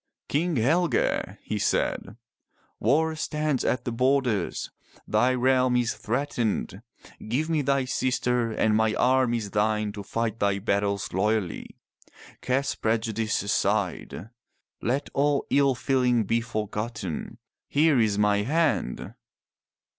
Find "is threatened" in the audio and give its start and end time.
5.75-6.81